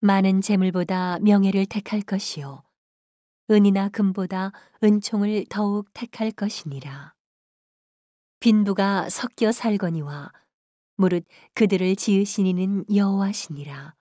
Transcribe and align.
많은 0.00 0.40
재물보다 0.40 1.18
명예를 1.20 1.66
택할 1.66 2.02
것이요 2.02 2.62
은이나 3.50 3.88
금보다 3.88 4.52
은총을 4.84 5.46
더욱 5.48 5.88
택할 5.94 6.30
것이니라. 6.30 7.14
빈부가 8.40 9.08
섞여 9.08 9.50
살거니와 9.50 10.30
무릇 10.96 11.26
그들을 11.54 11.96
지으시니는 11.96 12.84
여호와시니라. 12.94 13.94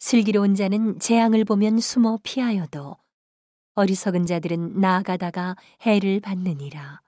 슬기로운 0.00 0.56
자는 0.56 0.98
재앙을 0.98 1.44
보면 1.44 1.78
숨어 1.78 2.18
피하여도 2.22 2.96
어리석은 3.74 4.26
자들은 4.26 4.80
나아가다가 4.80 5.56
해를 5.86 6.20
받느니라. 6.20 7.00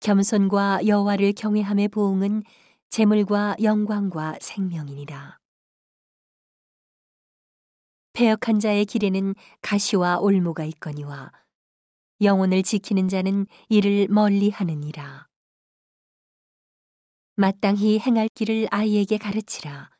겸손과 0.00 0.86
여호와를 0.86 1.32
경외함의 1.32 1.88
보응은 1.88 2.42
재물과 2.90 3.54
영광과 3.62 4.36
생명이니라. 4.40 5.38
패역한 8.14 8.58
자의 8.58 8.84
길에는 8.84 9.36
가시와 9.62 10.18
올무가 10.18 10.64
있거니와 10.64 11.30
영혼을 12.20 12.64
지키는 12.64 13.08
자는 13.08 13.46
이를 13.68 14.08
멀리 14.08 14.50
하느니라. 14.50 15.28
마땅히 17.36 18.00
행할 18.00 18.28
길을 18.34 18.66
아이에게 18.72 19.18
가르치라. 19.18 19.90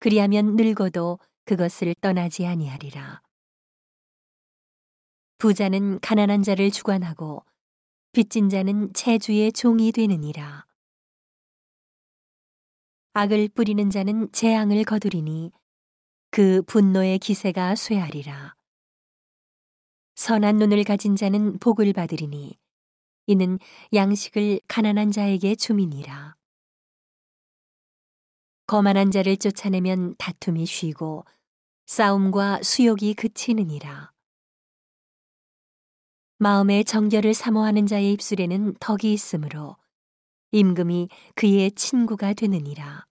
그리하면 0.00 0.56
늙어도 0.56 1.20
그것을 1.44 1.94
떠나지 2.00 2.46
아니하리라. 2.46 3.22
부자는 5.38 6.00
가난한 6.00 6.42
자를 6.42 6.72
주관하고 6.72 7.44
빚진 8.10 8.48
자는 8.48 8.92
체주의 8.92 9.52
종이 9.52 9.92
되느니라. 9.92 10.66
악을 13.18 13.48
뿌리는 13.54 13.88
자는 13.88 14.30
재앙을 14.30 14.84
거두리니 14.84 15.50
그 16.30 16.60
분노의 16.66 17.18
기세가 17.18 17.74
쇠하리라. 17.74 18.54
선한 20.16 20.58
눈을 20.58 20.84
가진 20.84 21.16
자는 21.16 21.58
복을 21.58 21.94
받으리니 21.94 22.58
이는 23.24 23.58
양식을 23.94 24.60
가난한 24.68 25.12
자에게 25.12 25.54
주민이라. 25.54 26.36
거만한 28.66 29.10
자를 29.10 29.38
쫓아내면 29.38 30.14
다툼이 30.18 30.66
쉬고 30.66 31.24
싸움과 31.86 32.62
수욕이 32.62 33.14
그치느니라. 33.14 34.12
마음의 36.36 36.84
정결을 36.84 37.32
사모하는 37.32 37.86
자의 37.86 38.12
입술에는 38.12 38.74
덕이 38.78 39.10
있으므로 39.10 39.78
임금이 40.52 41.08
그의 41.34 41.72
친구가 41.72 42.34
되느니라. 42.34 43.05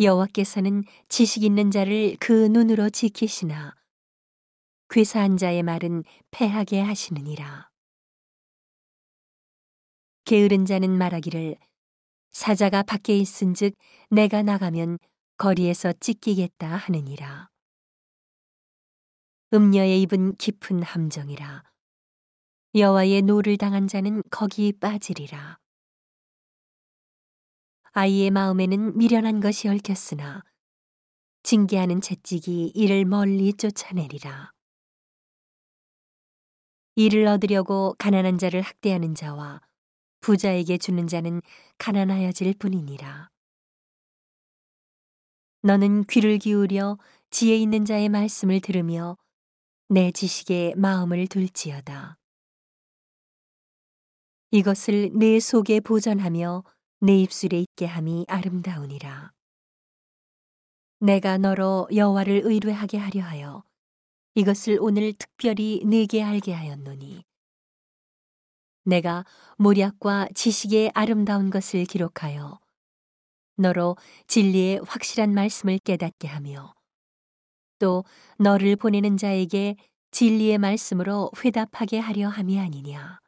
여호와께서는 0.00 0.82
지식 1.08 1.44
있는 1.44 1.70
자를 1.70 2.16
그 2.18 2.48
눈으로 2.48 2.90
지키시나 2.90 3.76
괴사한 4.88 5.36
자의 5.36 5.62
말은 5.62 6.02
패하게 6.32 6.80
하시느니라. 6.80 7.70
게으른 10.24 10.64
자는 10.66 10.90
말하기를 10.96 11.56
사자가 12.30 12.82
밖에 12.82 13.16
있은즉 13.16 13.74
내가 14.10 14.42
나가면 14.42 14.98
거리에서 15.36 15.92
찢기겠다 15.92 16.66
하느니라. 16.68 17.48
음녀의 19.52 20.02
입은 20.02 20.34
깊은 20.36 20.82
함정이라. 20.82 21.62
여호와의 22.74 23.22
노를 23.22 23.56
당한 23.56 23.86
자는 23.86 24.22
거기 24.30 24.72
빠지리라. 24.72 25.58
아이의 27.96 28.32
마음에는 28.32 28.98
미련한 28.98 29.38
것이 29.38 29.68
얽혔으나 29.68 30.42
징계하는 31.44 32.00
채찍이 32.00 32.72
이를 32.74 33.04
멀리 33.04 33.52
쫓아내리라. 33.52 34.50
이를 36.96 37.24
얻으려고 37.28 37.94
가난한 37.96 38.38
자를 38.38 38.62
학대하는 38.62 39.14
자와 39.14 39.60
부자에게 40.22 40.76
주는 40.76 41.06
자는 41.06 41.40
가난하여질 41.78 42.54
뿐이니라. 42.58 43.30
너는 45.62 46.02
귀를 46.06 46.38
기울여 46.38 46.98
지혜 47.30 47.56
있는 47.56 47.84
자의 47.84 48.08
말씀을 48.08 48.60
들으며 48.60 49.16
내 49.88 50.10
지식에 50.10 50.74
마음을 50.76 51.28
둘지어다. 51.28 52.18
이것을 54.50 55.12
내 55.14 55.38
속에 55.38 55.78
보전하며 55.78 56.64
내 57.04 57.18
입술에 57.18 57.60
있게 57.60 57.84
함이 57.84 58.24
아름다우니라. 58.28 59.30
내가 61.00 61.36
너로 61.36 61.86
여호와를 61.94 62.40
의뢰하게 62.44 62.96
하려 62.96 63.20
하여 63.22 63.62
이것을 64.34 64.78
오늘 64.80 65.12
특별히 65.12 65.82
내게 65.84 66.22
알게 66.22 66.54
하였노니 66.54 67.22
내가 68.84 69.26
모략과 69.58 70.28
지식의 70.34 70.92
아름다운 70.94 71.50
것을 71.50 71.84
기록하여 71.84 72.58
너로 73.56 73.98
진리의 74.26 74.80
확실한 74.86 75.34
말씀을 75.34 75.80
깨닫게 75.80 76.26
하며 76.26 76.72
또 77.80 78.02
너를 78.38 78.76
보내는 78.76 79.18
자에게 79.18 79.76
진리의 80.10 80.56
말씀으로 80.56 81.30
회답하게 81.44 81.98
하려 81.98 82.28
함이 82.28 82.58
아니냐. 82.58 83.23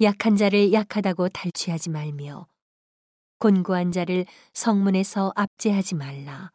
약한 0.00 0.34
자를 0.34 0.72
약하다고 0.72 1.28
탈취하지 1.28 1.90
말며 1.90 2.48
곤고한 3.38 3.92
자를 3.92 4.26
성문에서 4.52 5.32
압제하지 5.36 5.94
말라. 5.94 6.50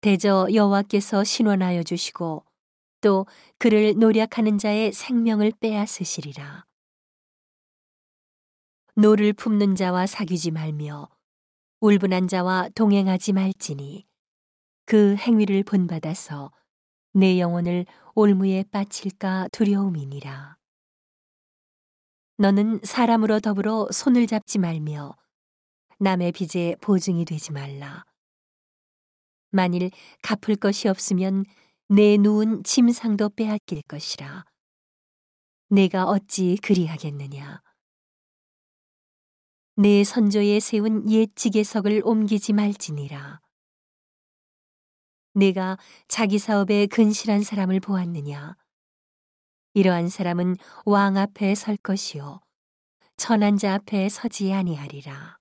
대저 0.00 0.48
여호와께서 0.52 1.22
신원하여 1.22 1.82
주시고 1.82 2.44
또 3.00 3.26
그를 3.58 3.94
노력하는 3.96 4.58
자의 4.58 4.92
생명을 4.92 5.52
빼앗으시리라. 5.60 6.64
노를 8.96 9.32
품는 9.32 9.76
자와 9.76 10.06
사귀지 10.06 10.50
말며 10.50 11.08
울분한 11.80 12.28
자와 12.28 12.70
동행하지 12.74 13.32
말지니 13.32 14.06
그 14.86 15.14
행위를 15.16 15.62
본받아서 15.62 16.50
네 17.12 17.38
영혼을 17.38 17.86
올무에 18.14 18.64
빠칠까 18.70 19.48
두려움이니라. 19.52 20.56
너는 22.36 22.80
사람으로 22.82 23.38
더불어 23.38 23.86
손을 23.92 24.26
잡지 24.26 24.58
말며 24.58 25.14
남의 26.00 26.32
빚에 26.32 26.74
보증이 26.80 27.24
되지 27.24 27.52
말라. 27.52 28.04
만일 29.50 29.90
갚을 30.22 30.56
것이 30.56 30.88
없으면 30.88 31.44
네 31.88 32.16
누운 32.16 32.64
침상도 32.64 33.30
빼앗길 33.30 33.82
것이라. 33.86 34.44
내가 35.68 36.06
어찌 36.06 36.58
그리하겠느냐. 36.60 37.62
내 39.76 40.02
선조에 40.02 40.58
세운 40.58 41.08
옛 41.10 41.28
지게석을 41.36 42.02
옮기지 42.04 42.52
말지니라. 42.52 43.40
내가 45.34 45.78
자기 46.08 46.38
사업에 46.38 46.86
근실한 46.86 47.42
사람을 47.42 47.78
보았느냐. 47.78 48.56
이러한 49.74 50.08
사람은 50.08 50.56
왕 50.86 51.16
앞에 51.16 51.54
설 51.56 51.76
것이요. 51.76 52.40
천한 53.16 53.58
자 53.58 53.74
앞에 53.74 54.08
서지 54.08 54.52
아니하리라. 54.52 55.38